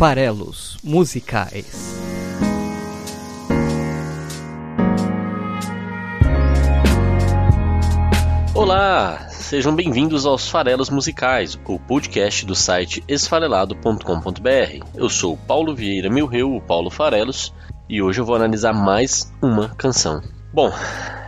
[0.00, 1.94] Farelos Musicais.
[8.54, 14.86] Olá, sejam bem-vindos aos Farelos Musicais, o podcast do site esfarelado.com.br.
[14.94, 17.52] Eu sou Paulo Vieira Milreu, o Paulo Farelos,
[17.86, 20.22] e hoje eu vou analisar mais uma canção.
[20.50, 20.72] Bom,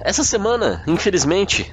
[0.00, 1.70] essa semana, infelizmente,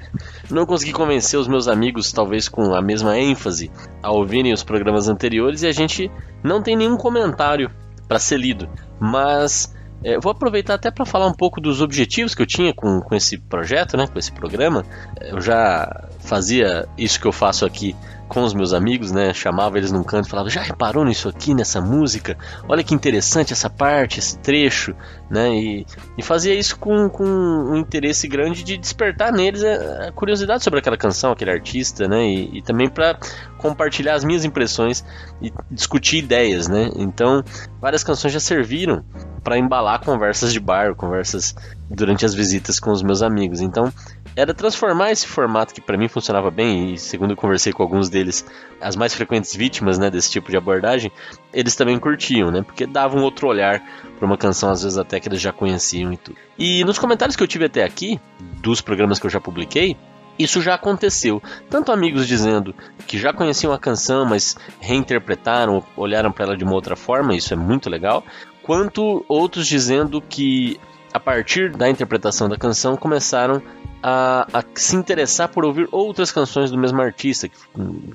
[0.54, 3.70] não consegui convencer os meus amigos, talvez com a mesma ênfase,
[4.02, 6.10] a ouvirem os programas anteriores e a gente
[6.42, 7.70] não tem nenhum comentário
[8.08, 8.68] para ser lido.
[8.98, 13.00] Mas é, vou aproveitar até para falar um pouco dos objetivos que eu tinha com,
[13.00, 14.84] com esse projeto, né, com esse programa.
[15.20, 17.94] Eu já fazia isso que eu faço aqui
[18.30, 19.34] com os meus amigos, né?
[19.34, 22.38] Chamava eles num canto e falava: Já reparou nisso aqui, nessa música?
[22.68, 24.94] Olha que interessante essa parte, esse trecho,
[25.28, 25.52] né?
[25.52, 30.78] E, e fazia isso com, com um interesse grande de despertar neles a, curiosidade sobre
[30.78, 32.24] aquela canção, aquele artista, né?
[32.24, 33.18] E, e também para
[33.58, 35.04] compartilhar as minhas impressões
[35.42, 36.88] e discutir ideias, né?
[36.94, 37.42] Então,
[37.80, 39.04] várias canções já serviram
[39.42, 41.54] para embalar conversas de bar, conversas
[41.90, 43.60] durante as visitas com os meus amigos.
[43.60, 43.92] Então,
[44.40, 48.08] era transformar esse formato que para mim funcionava bem e segundo eu conversei com alguns
[48.08, 48.46] deles,
[48.80, 51.12] as mais frequentes vítimas, né, desse tipo de abordagem,
[51.52, 52.62] eles também curtiam, né?
[52.62, 53.82] Porque dava um outro olhar
[54.18, 56.38] para uma canção às vezes até que eles já conheciam e tudo.
[56.58, 58.18] E nos comentários que eu tive até aqui
[58.62, 59.94] dos programas que eu já publiquei,
[60.38, 61.42] isso já aconteceu.
[61.68, 62.74] Tanto amigos dizendo
[63.06, 67.52] que já conheciam a canção, mas reinterpretaram, olharam para ela de uma outra forma, isso
[67.52, 68.24] é muito legal,
[68.62, 70.80] quanto outros dizendo que
[71.12, 73.60] a partir da interpretação da canção começaram
[74.02, 77.56] a, a, se interessar por ouvir outras canções do mesmo artista que,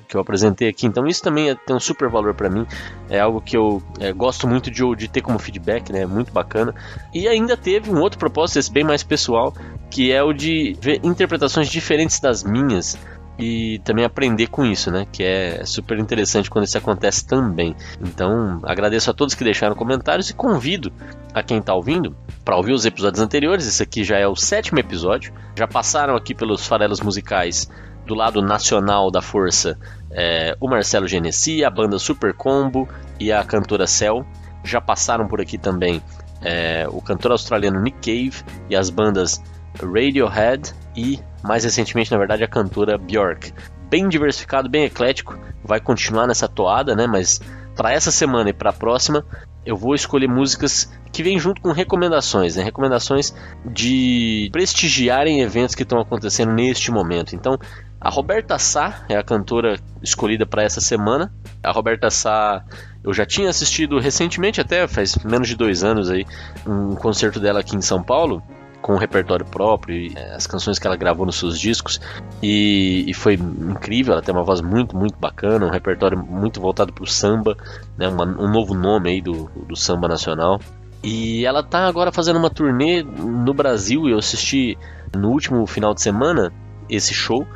[0.08, 0.86] que eu apresentei aqui.
[0.86, 2.66] Então isso também é, tem um super valor para mim.
[3.08, 6.02] É algo que eu é, gosto muito de, de ter como feedback, né?
[6.02, 6.74] É muito bacana.
[7.14, 9.54] E ainda teve um outro propósito, esse bem mais pessoal,
[9.90, 12.98] que é o de ver interpretações diferentes das minhas
[13.38, 15.06] e também aprender com isso, né?
[15.12, 17.76] Que é super interessante quando isso acontece também.
[18.00, 20.92] Então, agradeço a todos que deixaram comentários e convido
[21.34, 23.66] a quem está ouvindo para ouvir os episódios anteriores.
[23.66, 25.34] Esse aqui já é o sétimo episódio.
[25.56, 27.68] Já passaram aqui pelos farelos musicais
[28.06, 29.76] do lado nacional da força
[30.12, 34.24] é, o Marcelo Genesi, a banda Super Combo e a cantora Cell.
[34.62, 36.00] Já passaram por aqui também
[36.40, 39.42] é, o cantor australiano Nick Cave e as bandas
[39.82, 43.52] Radiohead e, mais recentemente, na verdade, a cantora Björk.
[43.90, 47.08] Bem diversificado, bem eclético, vai continuar nessa toada, né?
[47.08, 47.40] Mas
[47.74, 49.26] para essa semana e para a próxima,
[49.66, 52.62] eu vou escolher músicas que vêm junto com recomendações, né?
[52.62, 53.34] recomendações
[53.64, 57.34] de prestigiarem eventos que estão acontecendo neste momento.
[57.34, 57.58] Então,
[58.00, 61.32] a Roberta Sá é a cantora escolhida para essa semana.
[61.62, 62.64] A Roberta Sá
[63.02, 66.24] eu já tinha assistido recentemente, até faz menos de dois anos aí,
[66.66, 68.42] um concerto dela aqui em São Paulo
[68.80, 72.00] com um repertório próprio, e, é, as canções que ela gravou nos seus discos,
[72.42, 76.92] e, e, foi incrível, ela tem uma voz muito, muito bacana, um repertório muito voltado
[76.92, 77.56] para o samba,
[77.96, 80.60] né, uma, um novo nome aí do, do samba nacional.
[81.02, 84.76] E ela tá agora fazendo uma turnê no Brasil, eu assisti
[85.14, 86.52] no último final de semana
[86.88, 87.46] esse show,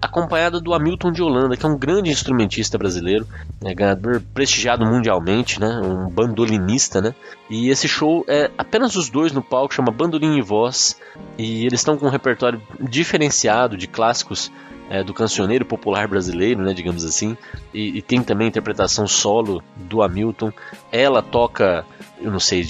[0.00, 3.26] acompanhada do Hamilton de Holanda, que é um grande instrumentista brasileiro,
[3.60, 7.14] né, ganhador prestigiado mundialmente, né, um bandolinista, né,
[7.48, 11.00] e esse show é apenas os dois no palco, chama Bandolim e Voz,
[11.36, 14.52] e eles estão com um repertório diferenciado de clássicos
[14.90, 17.36] é, do cancioneiro popular brasileiro, né, digamos assim,
[17.72, 20.52] e, e, tem também a interpretação solo do Hamilton.
[20.90, 21.86] Ela toca,
[22.20, 22.64] eu não sei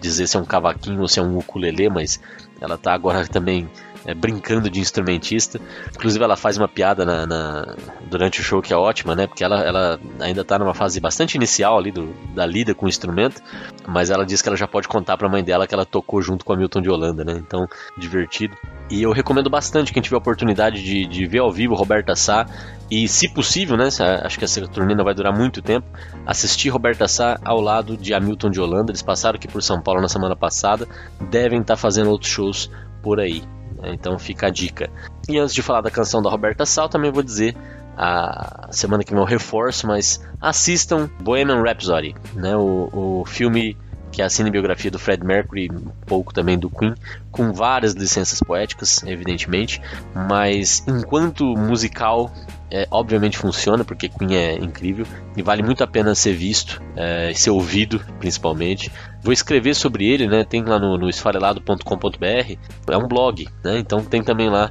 [0.00, 2.20] dizer se é um cavaquinho ou se é um ukulele, mas
[2.60, 3.68] ela está agora também
[4.04, 5.60] é, brincando de instrumentista.
[5.94, 7.76] Inclusive ela faz uma piada na, na,
[8.08, 9.26] durante o show que é ótima, né?
[9.26, 12.88] Porque ela, ela ainda está numa fase bastante inicial ali do, da lida com o
[12.88, 13.42] instrumento,
[13.86, 16.20] mas ela diz que ela já pode contar para a mãe dela que ela tocou
[16.20, 17.34] junto com a Milton de Holanda, né?
[17.36, 17.66] Então,
[17.96, 18.56] divertido.
[18.90, 22.46] E eu recomendo bastante quem tiver a oportunidade de, de ver ao vivo Roberta Sá
[22.90, 23.88] e, se possível, né?
[24.22, 25.86] Acho que essa turnê vai durar muito tempo.
[26.26, 28.90] Assistir Roberta Sá ao lado de Hamilton de Holanda.
[28.92, 30.86] Eles passaram aqui por São Paulo na semana passada.
[31.30, 32.70] Devem estar tá fazendo outros shows
[33.02, 33.42] por aí.
[33.84, 33.92] Né?
[33.94, 34.90] Então fica a dica.
[35.28, 37.56] E antes de falar da canção da Roberta Sal, também vou dizer
[37.96, 42.56] a semana que vem eu reforço, mas assistam Bohemian Rhapsody, né?
[42.56, 43.76] O, o filme
[44.14, 46.94] que é a cinebiografia do Fred Mercury, um pouco também do Queen,
[47.32, 49.82] com várias licenças poéticas, evidentemente,
[50.14, 52.32] mas enquanto musical,
[52.70, 55.04] é, obviamente funciona, porque Queen é incrível
[55.36, 58.92] e vale muito a pena ser visto é, ser ouvido, principalmente.
[59.24, 60.44] Vou escrever sobre ele, né?
[60.44, 62.58] Tem lá no, no esfarelado.com.br,
[62.90, 63.78] é um blog, né?
[63.78, 64.70] Então tem também lá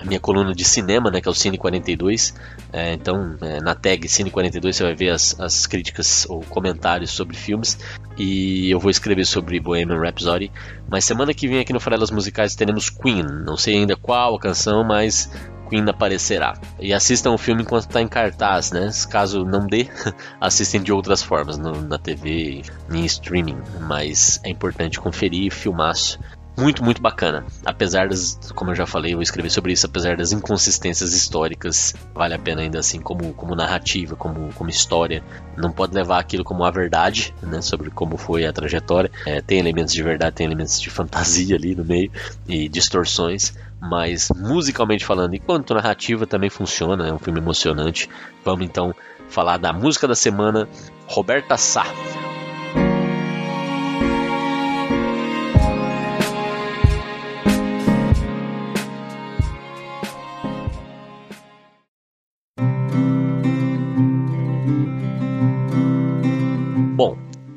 [0.00, 2.34] a minha coluna de cinema, né, que é o Cine 42.
[2.72, 7.10] É, então, é, na tag Cine 42 você vai ver as, as críticas ou comentários
[7.10, 7.78] sobre filmes.
[8.18, 10.50] E eu vou escrever sobre Bohemian Rhapsody.
[10.88, 13.22] Mas semana que vem aqui no Farelas Musicais teremos Queen.
[13.22, 15.30] Não sei ainda qual a canção, mas
[15.72, 16.52] Queen aparecerá.
[16.78, 18.90] E assistam o filme enquanto está em cartaz, né?
[19.08, 19.88] Caso não dê,
[20.38, 22.60] assistem de outras formas, no, na TV,
[22.92, 23.56] em streaming.
[23.80, 26.20] Mas é importante conferir, filmaço
[26.54, 27.46] muito, muito bacana.
[27.64, 31.94] Apesar das, como eu já falei, eu vou escrever sobre isso, apesar das inconsistências históricas,
[32.14, 35.24] vale a pena ainda assim como, como narrativa, como, como história.
[35.56, 39.10] Não pode levar aquilo como a verdade, né, sobre como foi a trajetória.
[39.24, 42.12] É, tem elementos de verdade, tem elementos de fantasia ali no meio
[42.46, 48.08] e distorções, mas musicalmente falando, enquanto narrativa também funciona, é um filme emocionante.
[48.44, 48.94] Vamos então
[49.28, 50.68] falar da música da semana,
[51.08, 51.84] Roberta Sá.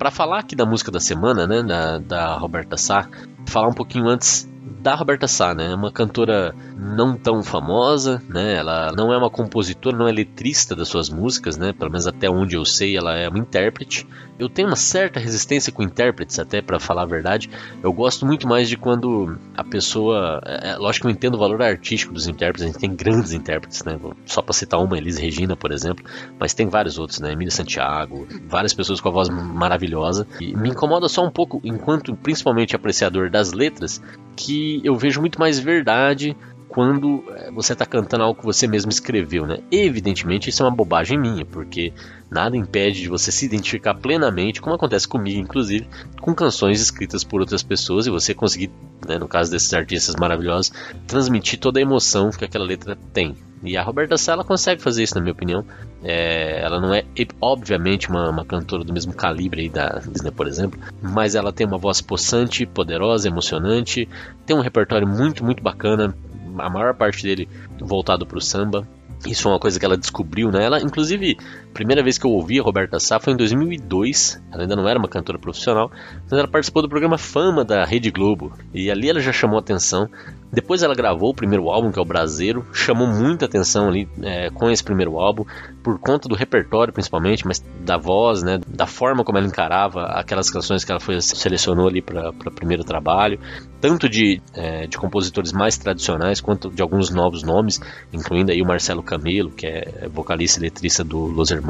[0.05, 3.09] Para falar aqui da música da semana, né, da, da Roberta Sá,
[3.47, 4.47] falar um pouquinho antes
[4.85, 5.71] da Roberta Sá, né?
[5.71, 8.53] É uma cantora não tão famosa, né?
[8.53, 11.73] Ela não é uma compositora, não é letrista das suas músicas, né?
[11.73, 14.07] Pelo menos até onde eu sei, ela é uma intérprete.
[14.37, 17.49] Eu tenho uma certa resistência com intérpretes, até para falar a verdade.
[17.81, 21.39] Eu gosto muito mais de quando a pessoa, é, é lógico que eu entendo o
[21.39, 23.99] valor artístico dos intérpretes, a gente tem grandes intérpretes, né?
[24.27, 26.05] Só para citar uma, Elis Regina, por exemplo,
[26.39, 27.31] mas tem vários outros, né?
[27.31, 30.27] Emília Santiago, várias pessoas com a voz maravilhosa.
[30.39, 33.99] E me incomoda só um pouco, enquanto principalmente apreciador das letras,
[34.35, 36.35] que eu vejo muito mais verdade
[36.67, 39.59] quando eh, você está cantando algo que você mesmo escreveu, né?
[39.71, 41.93] Evidentemente isso é uma bobagem minha, porque
[42.29, 45.87] nada impede de você se identificar plenamente, como acontece comigo, inclusive,
[46.19, 48.71] com canções escritas por outras pessoas e você conseguir,
[49.07, 50.71] né, no caso desses artistas maravilhosos,
[51.07, 53.35] transmitir toda a emoção que aquela letra tem.
[53.65, 55.65] E a Roberta Sala consegue fazer isso, na minha opinião.
[56.03, 57.03] É, ela não é,
[57.41, 61.65] obviamente, uma, uma, cantora do mesmo calibre aí da Disney, por exemplo, mas ela tem
[61.65, 64.07] uma voz possante, poderosa, emocionante,
[64.45, 66.15] tem um repertório muito, muito bacana,
[66.57, 68.87] a maior parte dele voltado para o samba.
[69.25, 70.63] Isso é uma coisa que ela descobriu, né?
[70.63, 71.37] Ela, inclusive,
[71.75, 74.41] primeira vez que eu ouvi a Roberta Sá foi em 2002.
[74.49, 75.91] Ela ainda não era uma cantora profissional,
[76.23, 78.53] mas ela participou do programa Fama da Rede Globo.
[78.73, 80.09] E ali ela já chamou atenção.
[80.55, 84.49] Depois ela gravou o primeiro álbum, que é o Braseiro, chamou muita atenção ali é,
[84.49, 85.43] com esse primeiro álbum,
[85.83, 90.49] por conta do repertório principalmente, mas da voz, né, da forma como ela encarava aquelas
[90.49, 93.37] canções que ela foi, selecionou ali para o primeiro trabalho,
[93.81, 97.81] tanto de, é, de compositores mais tradicionais quanto de alguns novos nomes,
[98.13, 101.64] incluindo aí o Marcelo Camelo, que é vocalista e letrista do Los Hermanos,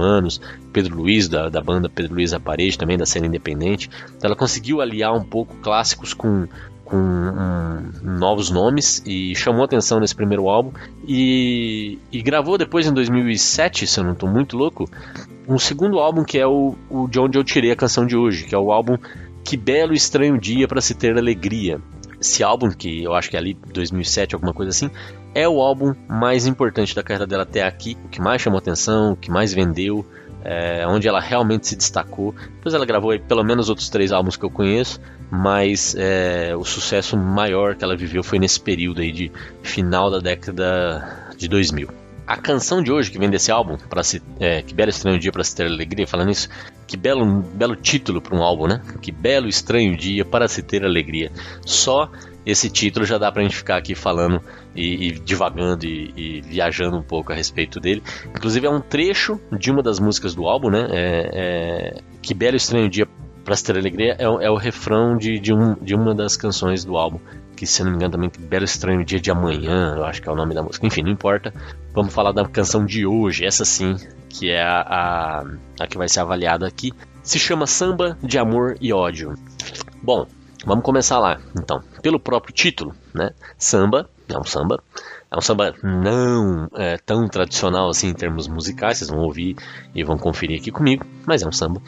[0.71, 3.89] Pedro Luiz, da, da banda Pedro Luiz a Parede, também da cena independente.
[4.18, 6.47] Então ela conseguiu aliar um pouco clássicos com
[6.86, 10.71] com um, novos nomes e chamou atenção nesse primeiro álbum
[11.07, 14.88] e, e, gravou depois em 2007, se eu não estou muito louco,
[15.47, 18.45] um segundo álbum que é o, o de onde eu tirei a canção de hoje,
[18.45, 18.98] que é o álbum
[19.44, 21.81] Que Belo e Estranho Dia para se ter alegria.
[22.21, 24.89] Esse álbum, que eu acho que é ali 2007, alguma coisa assim,
[25.36, 29.12] é o álbum mais importante da carreira dela até aqui, o que mais chamou atenção,
[29.12, 30.06] o que mais vendeu,
[30.46, 32.34] é, onde ela realmente se destacou.
[32.56, 36.64] Depois ela gravou aí, pelo menos outros três álbuns que eu conheço, mas é, o
[36.64, 39.30] sucesso maior que ela viveu foi nesse período aí de
[39.62, 41.90] final da década de 2000.
[42.26, 45.32] A canção de hoje que vem desse álbum, para se, é, que belo estranho dia
[45.32, 46.48] para se ter alegria, falando isso,
[46.88, 48.82] que belo, belo título para um álbum, né?
[49.02, 51.32] Que belo estranho dia para se ter alegria.
[51.66, 52.10] Só
[52.45, 54.42] esse título já dá pra gente ficar aqui falando
[54.75, 58.03] e, e divagando e, e, viajando um pouco a respeito dele.
[58.30, 60.88] Inclusive é um trecho de uma das músicas do álbum, né?
[60.91, 63.08] É, é, que belo estranho dia
[63.43, 66.84] para se ter alegria é, é, o refrão de, de, um, de uma das canções
[66.84, 67.20] do álbum.
[67.55, 70.27] Que se não me engano também, que belo estranho dia de amanhã, eu acho que
[70.27, 70.86] é o nome da música.
[70.86, 71.53] Enfim, não importa.
[71.93, 73.96] Vamos falar da canção de hoje, essa sim,
[74.27, 75.46] que é a, a,
[75.79, 76.91] a que vai ser avaliada aqui.
[77.24, 79.36] Se chama Samba de Amor e Ódio.
[80.03, 80.27] Bom,
[80.65, 81.81] Vamos começar lá, então.
[82.01, 83.31] Pelo próprio título, né?
[83.57, 84.81] Samba, é um samba.
[85.31, 89.55] É um samba não é, tão tradicional assim em termos musicais, vocês vão ouvir
[89.93, 91.81] e vão conferir aqui comigo, mas é um samba.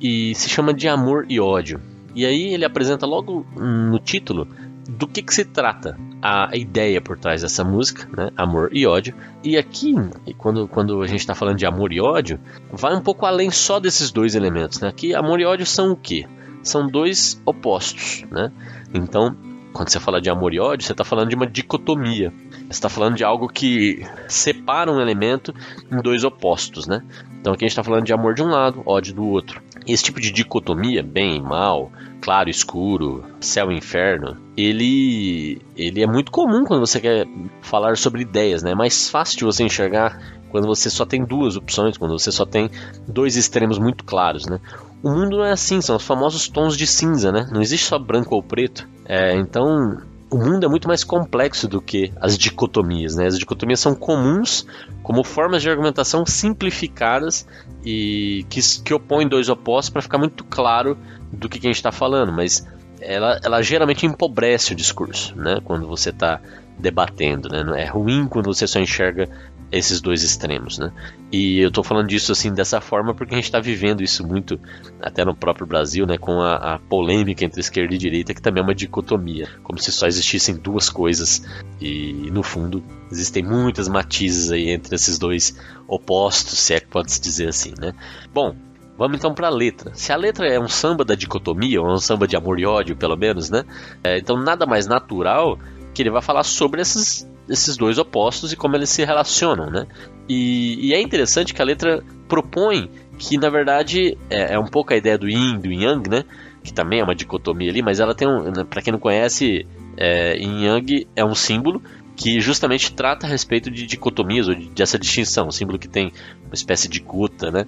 [0.00, 1.80] E se chama de Amor e Ódio.
[2.14, 4.46] E aí ele apresenta logo no título
[4.88, 8.30] do que, que se trata a ideia por trás dessa música, né?
[8.36, 9.14] Amor e ódio.
[9.42, 9.94] E aqui,
[10.38, 12.38] quando, quando a gente está falando de amor e ódio,
[12.70, 14.80] vai um pouco além só desses dois elementos.
[14.80, 14.88] Né?
[14.88, 16.26] Aqui, amor e ódio são o quê?
[16.64, 18.50] São dois opostos, né?
[18.92, 19.36] Então,
[19.74, 22.32] quando você fala de amor e ódio, você está falando de uma dicotomia.
[22.50, 25.52] Você está falando de algo que separa um elemento
[25.90, 27.02] em dois opostos, né?
[27.40, 29.60] Então aqui a gente está falando de amor de um lado, ódio do outro.
[29.86, 31.90] Esse tipo de dicotomia, bem e mal,
[32.20, 37.26] claro escuro, céu e inferno, ele, ele é muito comum quando você quer
[37.60, 38.70] falar sobre ideias, né?
[38.70, 40.18] É mais fácil de você enxergar
[40.54, 42.70] quando você só tem duas opções, quando você só tem
[43.08, 44.60] dois extremos muito claros, né?
[45.02, 47.48] O mundo não é assim, são os famosos tons de cinza, né?
[47.50, 48.88] Não existe só branco ou preto.
[49.04, 53.26] É, então, o mundo é muito mais complexo do que as dicotomias, né?
[53.26, 54.64] As dicotomias são comuns
[55.02, 57.44] como formas de argumentação simplificadas
[57.84, 60.96] e que, que opõem dois opostos para ficar muito claro
[61.32, 62.64] do que, que a gente está falando, mas
[63.00, 65.60] ela, ela geralmente empobrece o discurso, né?
[65.64, 66.40] Quando você está
[66.78, 67.82] debatendo, né?
[67.82, 69.28] É ruim quando você só enxerga
[69.76, 70.92] esses dois extremos, né?
[71.32, 74.58] E eu estou falando disso assim dessa forma porque a gente está vivendo isso muito
[75.00, 76.16] até no próprio Brasil, né?
[76.18, 79.90] Com a, a, polêmica entre esquerda e direita que também é uma dicotomia, como se
[79.92, 81.44] só existissem duas coisas
[81.80, 87.12] e no fundo existem muitas matizes aí entre esses dois opostos, se é que pode
[87.12, 87.92] se dizer assim, né?
[88.32, 88.54] Bom,
[88.96, 89.90] Vamos então para a letra.
[89.92, 92.94] Se a letra é um samba da dicotomia, ou um samba de amor e ódio,
[92.94, 93.64] pelo menos, né?
[94.04, 95.58] É, então nada mais natural
[95.92, 99.86] que ele vai falar sobre esses, esses dois opostos e como eles se relacionam, né?
[100.28, 104.92] E, e é interessante que a letra propõe que, na verdade, é, é, um pouco
[104.92, 106.24] a ideia do yin, do yang, né?
[106.62, 108.50] Que também é uma dicotomia ali, mas ela tem um.
[108.50, 111.82] Né, para quem não conhece, é, yin yang é um símbolo
[112.16, 116.12] que justamente trata a respeito de dicotomias ou de, dessa distinção, um símbolo que tem
[116.44, 117.66] uma espécie de gota, né,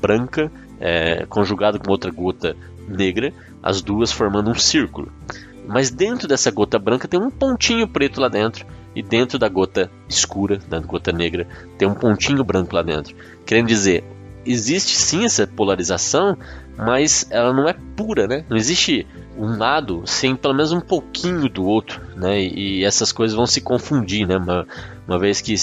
[0.00, 0.50] branca,
[0.80, 2.56] é, conjugado com outra gota
[2.88, 5.12] negra, as duas formando um círculo.
[5.66, 9.90] Mas dentro dessa gota branca tem um pontinho preto lá dentro, e dentro da gota
[10.08, 11.46] escura, da gota negra,
[11.78, 13.14] tem um pontinho branco lá dentro.
[13.44, 14.04] Querendo dizer,
[14.46, 16.36] existe sim essa polarização,
[16.76, 18.44] mas ela não é pura, né?
[18.48, 22.40] Não existe um lado sem pelo menos um pouquinho do outro, né?
[22.40, 24.36] E, essas coisas vão se confundir, né?
[24.36, 24.66] Uma,
[25.06, 25.54] uma vez que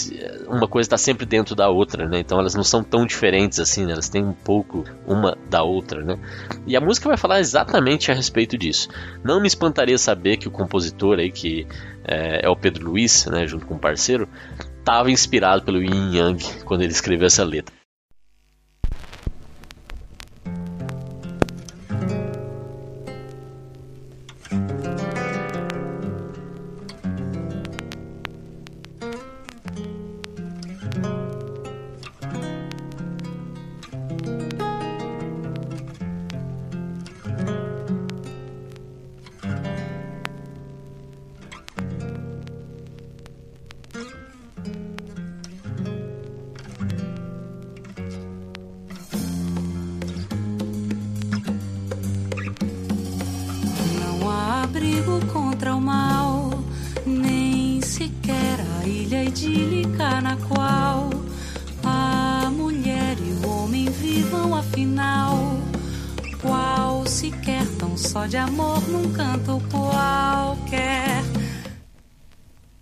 [0.48, 2.19] uma coisa está sempre dentro da outra, né?
[2.19, 3.93] Então elas não são tão diferentes assim, né?
[3.93, 6.17] elas têm um pouco uma da outra, né?
[6.67, 8.88] E a música vai falar exatamente a respeito disso.
[9.24, 11.67] Não me espantaria saber que o compositor aí, que
[12.03, 13.48] é, é o Pedro Luiz, né?
[13.48, 14.29] Junto com o parceiro,
[14.77, 17.80] estava inspirado pelo Yin Yang quando ele escreveu essa letra.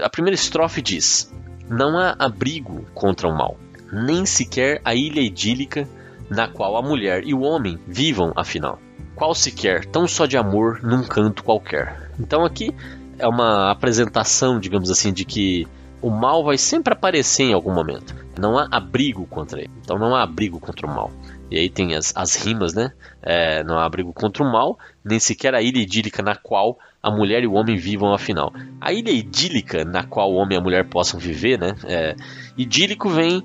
[0.10, 1.34] Primeira estrofe diz:
[1.70, 3.58] Não há abrigo contra o mal,
[3.92, 5.88] nem sequer a ilha idílica
[6.30, 8.80] na qual a mulher e o homem vivam afinal.
[9.16, 12.12] Qual sequer tão só de amor num canto qualquer.
[12.20, 12.74] Então aqui
[13.18, 15.68] é uma apresentação, digamos assim, de que
[16.02, 18.16] o mal vai sempre aparecer em algum momento.
[18.40, 19.72] Não há abrigo contra ele.
[19.84, 21.12] Então não há abrigo contra o mal.
[21.52, 22.92] E aí tem as, as rimas, né?
[23.22, 27.10] É, não há abrigo contra o mal, nem sequer a ilha idílica na qual a
[27.10, 28.54] mulher e o homem vivam afinal.
[28.80, 31.76] A ilha idílica na qual o homem e a mulher possam viver, né?
[31.86, 32.16] É,
[32.58, 33.44] idílico vem,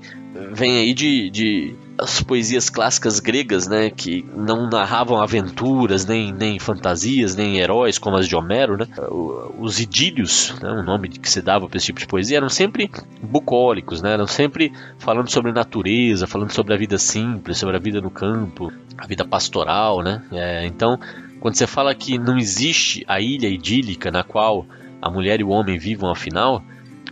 [0.53, 3.91] vem aí de, de as poesias clássicas gregas, né?
[3.91, 8.87] Que não narravam aventuras, nem, nem fantasias, nem heróis como as de Homero, né?
[9.59, 12.91] Os idílios, né, o nome que se dava para esse tipo de poesia, eram sempre
[13.23, 14.13] bucólicos, né?
[14.13, 18.73] Eram sempre falando sobre natureza, falando sobre a vida simples, sobre a vida no campo,
[18.99, 20.23] a vida pastoral, né?
[20.33, 20.99] É, então
[21.45, 24.65] quando você fala que não existe a ilha idílica na qual
[25.03, 26.65] a mulher e o homem vivam afinal,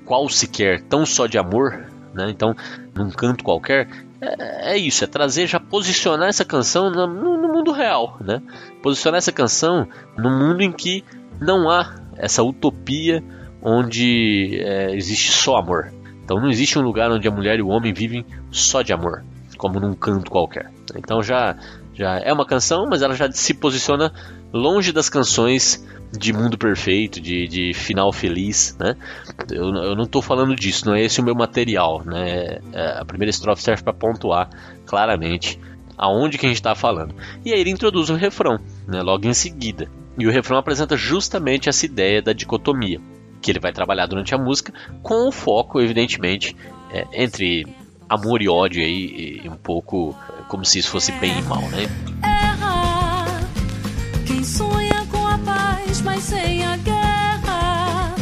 [0.06, 2.30] qual sequer tão só de amor, né?
[2.30, 2.56] Então,
[2.94, 3.88] num canto qualquer,
[4.22, 8.40] é, é isso, é trazer, já posicionar essa canção no, no, mundo real, né?
[8.80, 11.04] Posicionar essa canção no mundo em que
[11.40, 13.22] não há essa utopia
[13.60, 15.92] onde é, existe só amor.
[16.24, 19.24] Então não existe um lugar onde a mulher e o homem vivem só de amor,
[19.58, 20.70] como num canto qualquer.
[20.96, 21.56] Então já
[21.94, 24.12] já é uma canção, mas ela já se posiciona
[24.52, 28.96] longe das canções de mundo perfeito, de, de final feliz, né?
[29.50, 32.58] Eu, eu não estou falando disso, não é esse o meu material, né?
[32.72, 34.50] É, a primeira estrofe serve para pontuar
[34.84, 35.58] claramente
[35.96, 37.14] aonde que a gente está falando.
[37.44, 39.00] E aí ele introduz o refrão, né?
[39.02, 39.88] Logo em seguida.
[40.18, 43.00] E o refrão apresenta justamente essa ideia da dicotomia,
[43.40, 46.54] que ele vai trabalhar durante a música, com o foco, evidentemente,
[46.90, 47.66] é, entre
[48.06, 50.14] amor e ódio aí, e um pouco
[50.48, 52.31] como se isso fosse bem e mal, né?
[56.00, 58.14] mas sem a guerra.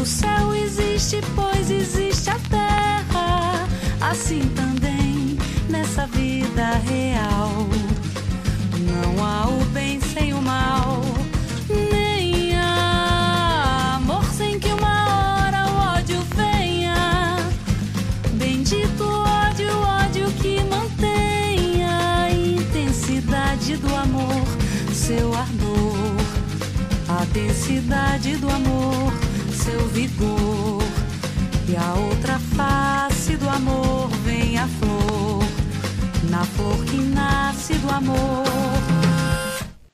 [0.00, 3.68] O céu existe, pois existe a terra.
[4.00, 5.36] Assim também
[5.68, 7.66] nessa vida real.
[8.78, 11.02] Não há o bem sem o mal,
[11.68, 17.36] nem há amor sem que uma hora o ódio venha.
[18.34, 24.46] Bendito ódio, ódio que mantenha a intensidade do amor,
[24.92, 25.65] seu ardor
[27.32, 29.12] densidade do amor,
[29.52, 30.82] seu vigor.
[31.68, 35.42] E a outra face do amor vem a flor,
[36.30, 38.44] na flor que nasce do amor.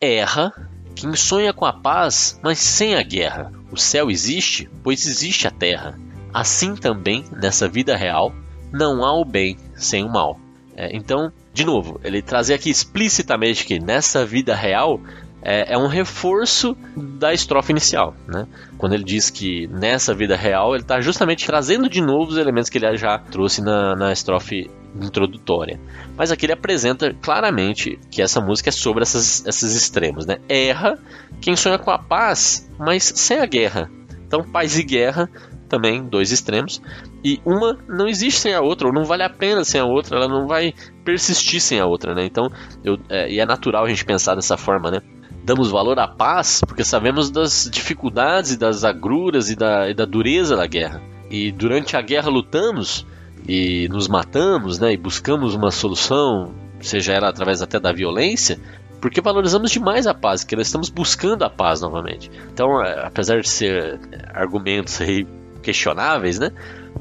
[0.00, 0.52] Erra
[0.94, 3.50] quem sonha com a paz, mas sem a guerra.
[3.70, 5.98] O céu existe, pois existe a terra.
[6.32, 8.32] Assim também, nessa vida real,
[8.72, 10.38] não há o bem sem o mal.
[10.76, 15.00] É, então, de novo, ele trazia aqui explicitamente que nessa vida real
[15.42, 18.14] é, é, um reforço da estrofe inicial.
[18.26, 18.46] Né?
[18.78, 22.70] Quando ele diz que nessa vida real, ele está justamente trazendo de novo os elementos
[22.70, 24.70] que ele já trouxe na, na estrofe
[25.00, 25.80] introdutória.
[26.16, 30.26] Mas aqui ele apresenta claramente que essa música é sobre essas, esses extremos.
[30.26, 30.38] Né?
[30.48, 30.98] Erra
[31.40, 33.90] quem sonha com a paz, mas sem a guerra.
[34.26, 35.28] Então, paz e guerra
[35.68, 36.82] também dois extremos,
[37.24, 40.18] e uma não existe sem a outra, ou não vale a pena sem a outra,
[40.18, 42.26] ela não vai persistir sem a outra, né?
[42.26, 42.50] Então,
[42.84, 45.00] eu, é, e é natural a gente pensar dessa forma, né?
[45.44, 50.04] Damos valor à paz porque sabemos das dificuldades e das agruras e da, e da
[50.04, 51.02] dureza da guerra.
[51.30, 53.06] E durante a guerra lutamos
[53.48, 54.92] e nos matamos, né?
[54.92, 58.58] E buscamos uma solução, seja ela através até da violência,
[59.00, 62.30] porque valorizamos demais a paz, que nós estamos buscando a paz novamente.
[62.52, 63.98] Então, é, apesar de ser
[64.32, 65.26] argumentos aí
[65.60, 66.52] questionáveis, né?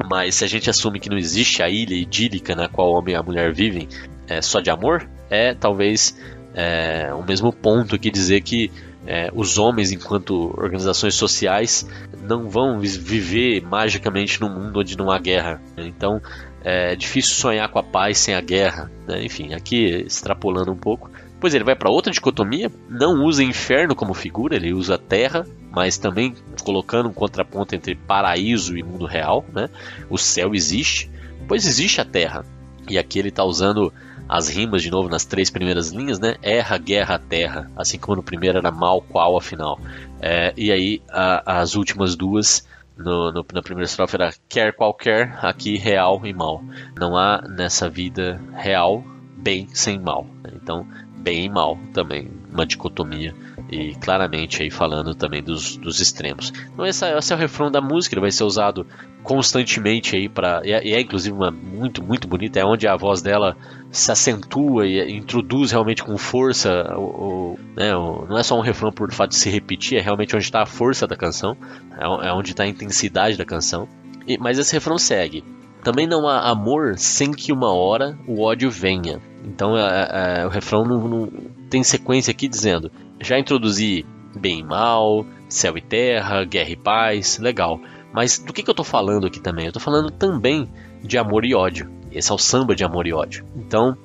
[0.09, 3.13] Mas se a gente assume que não existe a ilha idílica na qual o homem
[3.13, 3.87] e a mulher vivem
[4.27, 6.17] é, só de amor, é talvez
[6.53, 8.71] é, o mesmo ponto que dizer que
[9.05, 11.87] é, os homens, enquanto organizações sociais,
[12.21, 15.61] não vão viver magicamente num mundo onde não há guerra.
[15.77, 16.21] Então
[16.63, 18.91] é difícil sonhar com a paz sem a guerra.
[19.07, 19.23] Né?
[19.23, 21.09] Enfim, aqui extrapolando um pouco,
[21.41, 25.97] Pois ele vai para outra dicotomia, não usa inferno como figura, ele usa terra, mas
[25.97, 29.43] também colocando um contraponto entre paraíso e mundo real.
[29.51, 29.67] Né?
[30.07, 31.09] O céu existe,
[31.47, 32.45] pois existe a terra.
[32.87, 33.91] E aqui ele está usando
[34.31, 36.37] as rimas de novo nas três primeiras linhas, né?
[36.41, 37.69] Erra, guerra, terra.
[37.75, 39.77] Assim como no primeiro era mal, qual, afinal.
[40.21, 42.65] É, e aí a, as últimas duas
[42.95, 46.63] no, no, na primeira estrofe era quer qualquer, aqui real e mal.
[46.97, 49.03] Não há nessa vida real
[49.35, 50.25] bem sem mal.
[50.55, 53.35] Então bem e mal também, uma dicotomia
[53.71, 56.51] e claramente aí falando também dos, dos extremos.
[56.73, 58.85] Então esse, esse é o refrão da música, ele vai ser usado
[59.23, 62.95] constantemente aí para e, é, e, é inclusive uma muito muito bonita, é onde a
[62.95, 63.55] voz dela
[63.89, 68.61] se acentua e introduz realmente com força o, o, né, o, não é só um
[68.61, 71.55] refrão por fato de se repetir, é realmente onde está a força da canção,
[71.97, 73.87] é, é onde está a intensidade da canção.
[74.27, 75.43] E, mas esse refrão segue.
[75.83, 79.19] Também não há amor sem que uma hora o ódio venha.
[79.43, 81.31] Então é, é, é, o refrão não, não,
[81.69, 84.05] tem sequência aqui dizendo: já introduzi
[84.35, 87.79] bem e mal, céu e terra, guerra e paz, legal.
[88.13, 89.65] Mas do que, que eu estou falando aqui também?
[89.65, 90.69] Eu estou falando também
[91.03, 91.89] de amor e ódio.
[92.11, 93.45] Esse é o samba de amor e ódio.
[93.55, 93.97] Então,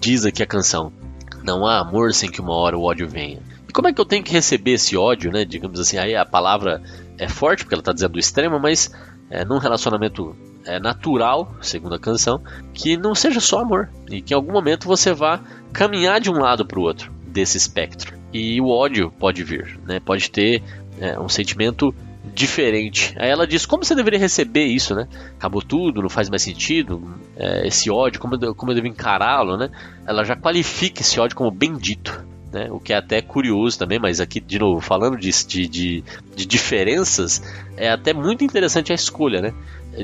[0.00, 0.92] diz aqui a canção:
[1.42, 3.40] Não há amor sem que uma hora o ódio venha.
[3.68, 5.44] E como é que eu tenho que receber esse ódio, né?
[5.44, 6.82] Digamos assim, aí a palavra
[7.18, 8.90] é forte porque ela está dizendo do extremo, mas
[9.30, 14.32] é, num relacionamento é, natural, segundo a canção, que não seja só amor e que
[14.32, 15.40] em algum momento você vá
[15.72, 18.17] caminhar de um lado para o outro desse espectro.
[18.32, 20.00] E o ódio pode vir, né?
[20.00, 20.62] Pode ter
[21.00, 21.94] é, um sentimento
[22.34, 23.14] diferente.
[23.18, 25.08] Aí ela diz como você deveria receber isso, né?
[25.36, 27.02] Acabou tudo, não faz mais sentido.
[27.36, 29.70] É, esse ódio, como eu, como eu devo encará-lo, né?
[30.06, 32.24] Ela já qualifica esse ódio como bendito.
[32.52, 32.68] Né?
[32.70, 37.42] O que é até curioso também, mas aqui, de novo, falando de, de, de, diferenças,
[37.76, 39.54] é até muito interessante a escolha, né?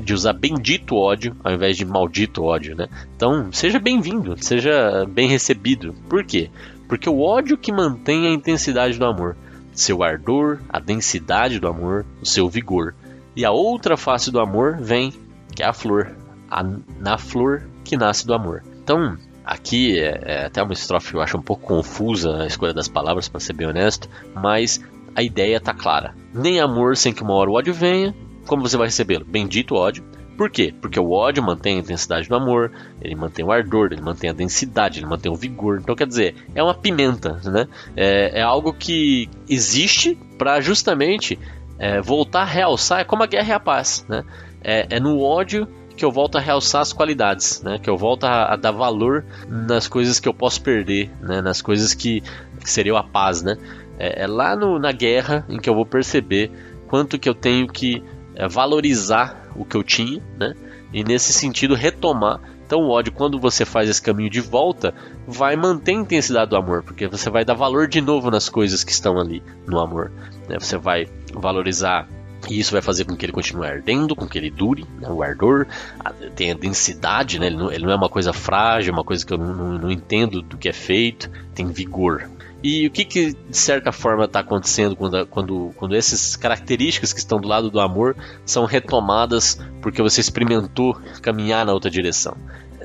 [0.01, 2.89] De usar bendito ódio ao invés de maldito ódio, né?
[3.17, 5.95] Então, seja bem-vindo, seja bem recebido.
[6.09, 6.51] Por quê?
[6.89, 9.37] Porque o ódio que mantém a intensidade do amor,
[9.73, 12.95] seu ardor, a densidade do amor, o seu vigor.
[13.35, 15.13] E a outra face do amor vem,
[15.55, 16.15] que é a flor,
[16.51, 16.63] a,
[17.01, 18.63] na flor que nasce do amor.
[18.83, 22.73] Então, aqui é, é até uma estrofe que eu acho um pouco confusa a escolha
[22.73, 24.81] das palavras, para ser bem honesto, mas
[25.17, 26.15] a ideia está clara.
[26.33, 28.15] Nem amor sem que uma hora o ódio venha,
[28.47, 29.25] como você vai recebê-lo?
[29.25, 30.05] Bendito ódio.
[30.37, 30.75] Por quê?
[30.81, 34.33] Porque o ódio mantém a intensidade do amor, ele mantém o ardor, ele mantém a
[34.33, 35.79] densidade, ele mantém o vigor.
[35.81, 37.69] Então, quer dizer, é uma pimenta, né?
[37.97, 41.39] É, é algo que existe para justamente
[41.79, 44.25] é, voltar a realçar, é como a guerra e a paz, né?
[44.63, 47.79] É, é, no ódio que eu volto a realçar as qualidades, né?
[47.79, 51.41] Que eu volto a, a dar valor nas coisas que eu posso perder, né?
[51.41, 52.21] Nas coisas que,
[52.61, 53.57] que seriam a paz, né?
[53.99, 56.51] É, é lá no, na guerra em que eu vou perceber
[56.89, 58.03] quanto que eu tenho que
[58.35, 60.55] é, valorizar o que eu tinha, né?
[60.93, 62.41] E nesse sentido retomar.
[62.67, 64.95] Então o ódio, quando você faz esse caminho de volta,
[65.27, 68.83] vai manter a intensidade do amor, porque você vai dar valor de novo nas coisas
[68.83, 70.11] que estão ali no amor.
[70.49, 70.59] Né?
[70.59, 72.09] Você vai valorizar
[72.49, 75.09] e isso vai fazer com que ele continue ardendo, com que ele dure, né?
[75.09, 75.67] o ardor,
[75.99, 77.47] a, tem a densidade, né?
[77.47, 79.79] ele, não, ele, não, é uma coisa frágil, é uma coisa que eu não, não,
[79.79, 82.29] não, entendo do que é feito, tem vigor.
[82.65, 87.19] E o que, que de certa forma está acontecendo quando, quando, quando essas características que
[87.19, 92.35] estão do lado do amor são retomadas porque você experimentou caminhar na outra direção?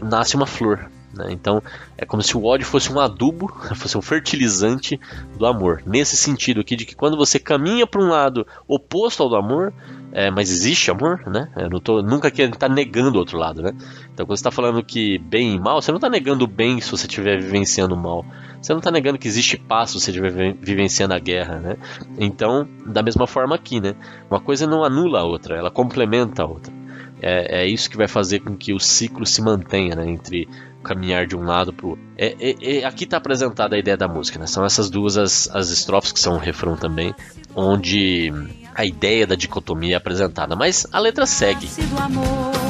[0.01, 0.91] Nasce uma flor.
[1.13, 1.27] Né?
[1.29, 1.63] Então
[1.97, 4.99] é como se o ódio fosse um adubo, fosse um fertilizante
[5.37, 5.81] do amor.
[5.85, 9.73] Nesse sentido aqui de que quando você caminha para um lado oposto ao do amor,
[10.11, 11.49] é, mas existe amor, né?
[11.55, 13.73] Eu não tô nunca querendo estar tá negando o outro lado, né?
[14.19, 16.81] Então quando você está falando que bem e mal, você não está negando o bem
[16.81, 18.25] se você estiver vivenciando o mal.
[18.61, 21.77] Você não está negando que existe paz se você estiver vivenciando a guerra, né?
[22.17, 23.95] Então, da mesma forma aqui, né?
[24.29, 26.73] Uma coisa não anula a outra, ela complementa a outra.
[27.21, 30.09] É, é isso que vai fazer com que o ciclo se mantenha, né?
[30.09, 30.49] Entre
[30.83, 32.03] caminhar de um lado para o outro.
[32.17, 34.47] É, é, é, aqui está apresentada a ideia da música, né?
[34.47, 37.15] São essas duas as, as estrofes que são um refrão também,
[37.55, 38.33] onde
[38.75, 41.69] a ideia da dicotomia é apresentada, mas a letra segue.
[41.97, 42.68] Amor,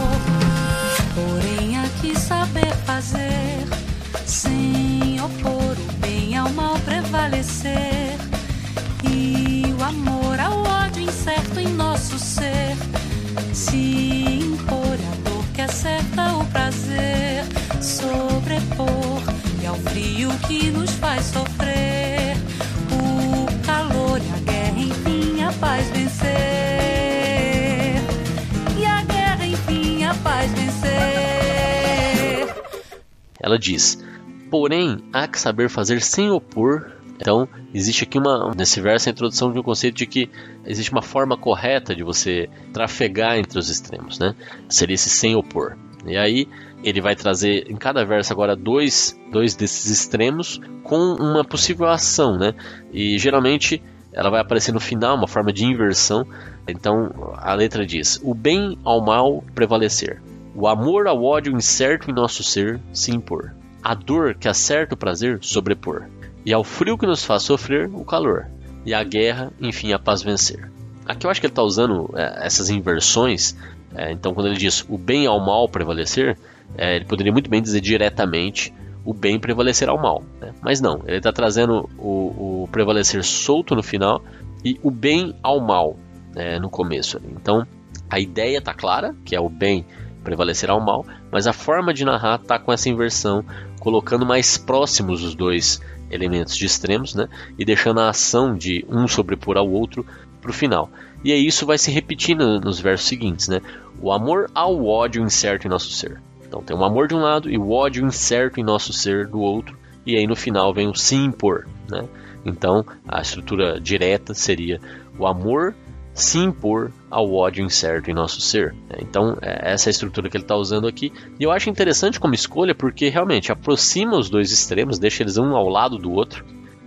[33.49, 34.03] ela diz
[34.49, 39.51] porém há que saber fazer sem opor então, existe aqui uma nesse verso a introdução
[39.51, 40.29] de um conceito de que
[40.65, 44.33] existe uma forma correta de você trafegar entre os extremos, né?
[44.69, 45.77] Seria esse sem opor.
[46.05, 46.47] E aí
[46.81, 52.38] ele vai trazer em cada verso agora dois, dois desses extremos com uma possível ação,
[52.38, 52.53] né?
[52.93, 53.83] E geralmente
[54.13, 56.25] ela vai aparecer no final, uma forma de inversão.
[56.69, 60.21] Então a letra diz: O bem ao mal prevalecer,
[60.59, 64.97] o amor ao ódio incerto em nosso ser se impor, a dor que acerta o
[64.97, 66.09] prazer sobrepor,
[66.45, 68.45] e ao frio que nos faz sofrer o calor,
[68.85, 70.69] e a guerra, enfim, a paz vencer.
[71.05, 73.55] Aqui eu acho que ele está usando é, essas inversões.
[73.95, 76.37] É, então, quando ele diz o bem ao mal prevalecer,
[76.77, 78.73] é, ele poderia muito bem dizer diretamente
[79.05, 80.23] o bem prevalecer ao mal.
[80.41, 80.53] Né?
[80.61, 84.21] Mas não, ele está trazendo o, o, prevalecer solto no final
[84.63, 85.95] e o bem ao mal
[86.35, 87.19] né, no começo.
[87.31, 87.65] Então
[88.09, 89.85] a ideia está clara, que é o bem
[90.23, 93.43] prevalecer ao mal, mas a forma de narrar está com essa inversão,
[93.79, 97.27] colocando mais próximos os dois elementos de extremos né,
[97.58, 100.05] e deixando a ação de um sobrepor ao outro
[100.41, 100.89] para o final.
[101.23, 103.62] E aí isso vai se repetindo nos versos seguintes, né?
[104.01, 106.21] O amor ao ódio incerto em nosso ser.
[106.47, 109.39] Então tem o amor de um lado e o ódio incerto em nosso ser do
[109.39, 111.67] outro, e aí no final vem o se impor.
[111.89, 112.08] Né?
[112.45, 114.79] Então a estrutura direta seria
[115.17, 115.75] o amor
[116.19, 118.73] se impor ao ódio incerto em nosso ser.
[118.89, 118.97] Né?
[119.01, 121.12] Então, é essa é a estrutura que ele está usando aqui.
[121.39, 125.55] E eu acho interessante como escolha porque realmente aproxima os dois extremos, deixa eles um
[125.55, 126.45] ao lado do outro.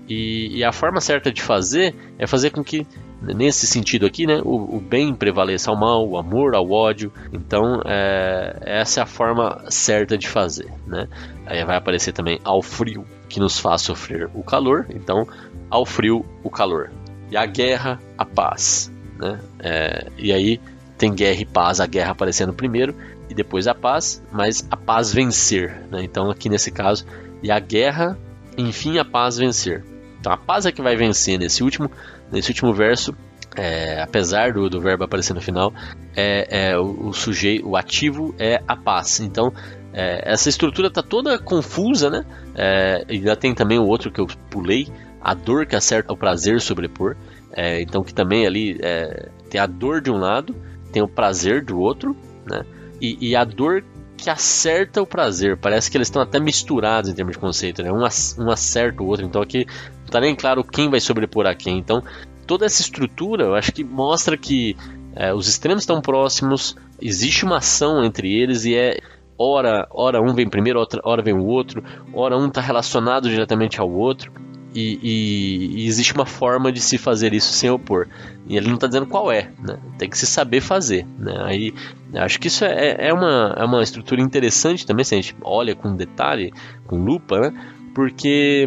[0.09, 2.87] E, e a forma certa de fazer é fazer com que
[3.23, 7.12] nesse sentido aqui, né, o, o, bem prevaleça ao mal, o amor ao ódio.
[7.33, 11.09] Então, é, essa é a forma certa de fazer, né?
[11.47, 14.87] Aí vai aparecer também ao frio, que nos faz sofrer o calor.
[14.90, 15.27] Então,
[15.71, 16.90] ao frio, o calor.
[17.31, 18.91] E a guerra, a paz,
[19.22, 19.40] né?
[19.61, 20.61] É, e aí
[20.98, 22.94] tem guerra e paz, a guerra aparecendo primeiro
[23.28, 26.02] e depois a paz, mas a paz vencer, né?
[26.02, 27.06] Então, aqui nesse caso,
[27.42, 28.18] e a guerra,
[28.58, 29.85] enfim, a paz vencer.
[30.20, 31.90] Então, a paz é que vai vencer nesse último
[32.30, 33.14] nesse último verso,
[33.54, 35.72] é, apesar do, do verbo aparecer no final,
[36.16, 39.20] é, é o, o, sujeito, o ativo é a paz.
[39.20, 39.52] Então,
[39.92, 42.24] é, essa estrutura está toda confusa, né?
[42.54, 44.88] É, ainda tem também o outro que eu pulei,
[45.20, 47.16] a dor que acerta o prazer sobrepor.
[47.53, 50.55] É, então, que também ali é, tem a dor de um lado,
[50.93, 52.65] tem o prazer do outro, né?
[53.01, 53.85] E, e a dor
[54.17, 55.57] que acerta o prazer.
[55.57, 57.93] Parece que eles estão até misturados em termos de conceito, né?
[57.93, 59.27] Um, um acerta o outro.
[59.27, 61.79] Então aqui não está nem claro quem vai sobrepor a quem.
[61.79, 62.03] Então
[62.47, 64.77] toda essa estrutura, eu acho que mostra que
[65.15, 68.99] é, os extremos estão próximos, existe uma ação entre eles e é
[69.38, 71.83] ora, ora um vem primeiro, outra, ora vem o outro,
[72.15, 74.33] ora um está relacionado diretamente ao outro.
[74.74, 78.08] E, e, existe uma forma de se fazer isso sem opor.
[78.46, 79.78] E ele não está dizendo qual é, né?
[79.98, 81.06] tem que se saber fazer.
[81.18, 81.35] Né?
[81.44, 81.74] Aí,
[82.14, 85.74] acho que isso é, é, uma, é uma estrutura interessante também, se a gente olha
[85.74, 86.52] com detalhe,
[86.87, 87.52] com lupa, né?
[87.94, 88.66] porque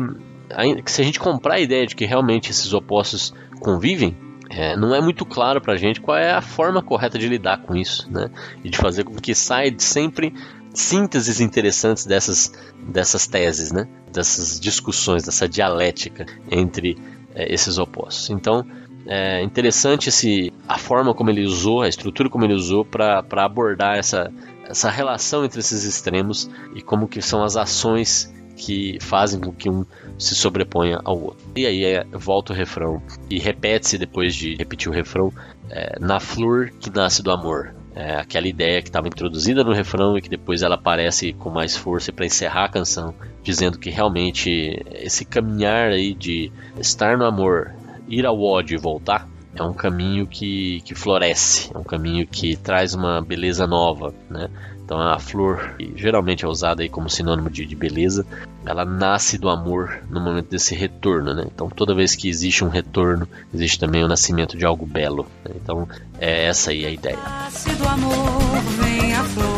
[0.85, 4.15] se a gente comprar a ideia de que realmente esses opostos convivem,
[4.49, 7.63] é, não é muito claro para a gente qual é a forma correta de lidar
[7.63, 8.29] com isso, né?
[8.63, 10.33] E de fazer com que saia sempre
[10.75, 12.51] sínteses interessantes dessas,
[12.87, 13.87] dessas teses, né?
[14.11, 16.97] dessas discussões, dessa dialética entre
[17.33, 18.29] é, esses opostos.
[18.29, 18.65] Então,
[19.07, 23.97] é interessante esse, a forma como ele usou, a estrutura como ele usou para abordar
[23.97, 24.31] essa,
[24.67, 29.69] essa relação entre esses extremos e como que são as ações que fazem com que
[29.69, 29.85] um
[30.17, 31.45] se sobreponha ao outro.
[31.55, 35.31] E aí é, volta o refrão e repete-se depois de repetir o refrão
[35.69, 37.75] é, na flor que nasce do amor.
[37.95, 41.77] É, aquela ideia que estava introduzida no refrão e que depois ela aparece com mais
[41.77, 47.73] força para encerrar a canção, dizendo que realmente esse caminhar aí de estar no amor,
[48.07, 52.57] ir ao ódio e voltar é um caminho que, que floresce, é um caminho que
[52.57, 54.49] traz uma beleza nova, né?
[54.85, 58.23] Então a flor, que geralmente é usada aí como sinônimo de, de, beleza,
[58.63, 61.43] ela nasce do amor no momento desse retorno, né?
[61.53, 65.25] Então toda vez que existe um retorno, existe também o nascimento de algo belo.
[65.43, 65.55] Né?
[65.55, 65.87] Então
[66.19, 67.17] é essa aí a ideia.
[67.17, 69.54] Nasce do amor, vem a flor,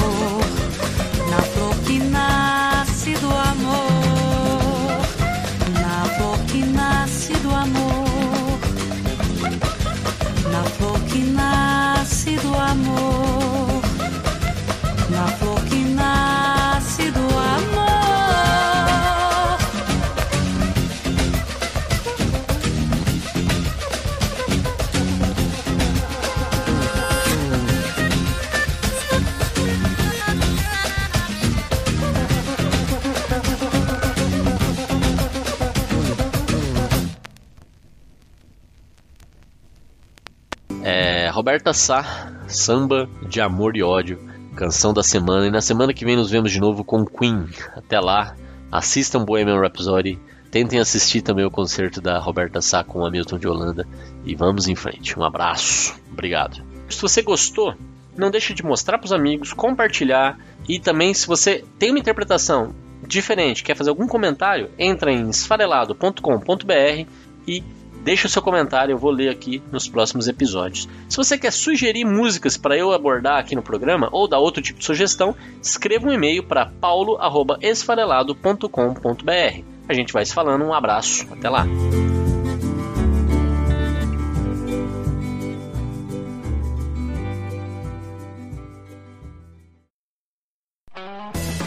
[41.58, 44.20] Roberta Sá, Samba de Amor e Ódio
[44.56, 45.48] canção da semana.
[45.48, 47.48] E na semana que vem nos vemos de novo com Queen.
[47.76, 48.36] Até lá,
[48.72, 50.20] assistam Bohemian Rhapsody.
[50.52, 53.88] Tentem assistir também o concerto da Roberta Sá com Hamilton de Holanda.
[54.24, 55.18] E vamos em frente.
[55.18, 56.00] Um abraço.
[56.12, 56.62] Obrigado.
[56.90, 57.74] Se você gostou,
[58.16, 60.38] não deixe de mostrar para os amigos, compartilhar.
[60.70, 67.08] E também, se você tem uma interpretação diferente, quer fazer algum comentário, entra em esfarelado.com.br
[67.48, 67.64] e
[68.08, 70.88] Deixe o seu comentário, eu vou ler aqui nos próximos episódios.
[71.10, 74.80] Se você quer sugerir músicas para eu abordar aqui no programa ou dar outro tipo
[74.80, 79.64] de sugestão, escreva um e-mail para paulo@esfarelado.com.br.
[79.90, 81.68] A gente vai se falando, um abraço, até lá.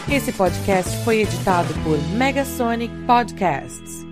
[0.09, 4.09] Esse podcast foi editado por Megasonic Podcasts.